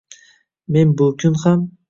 [0.77, 1.59] Men bukun ham